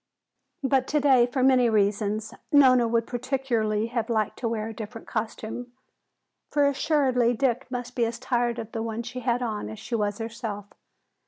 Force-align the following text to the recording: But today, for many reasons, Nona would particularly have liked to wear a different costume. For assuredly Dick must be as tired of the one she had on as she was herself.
But 0.63 0.87
today, 0.87 1.27
for 1.27 1.43
many 1.43 1.69
reasons, 1.69 2.33
Nona 2.51 2.87
would 2.87 3.05
particularly 3.05 3.85
have 3.93 4.09
liked 4.09 4.39
to 4.39 4.47
wear 4.47 4.67
a 4.69 4.73
different 4.73 5.05
costume. 5.05 5.73
For 6.49 6.65
assuredly 6.65 7.35
Dick 7.35 7.69
must 7.69 7.95
be 7.95 8.07
as 8.07 8.17
tired 8.17 8.57
of 8.57 8.71
the 8.71 8.81
one 8.81 9.03
she 9.03 9.19
had 9.19 9.43
on 9.43 9.69
as 9.69 9.77
she 9.77 9.93
was 9.93 10.17
herself. 10.17 10.65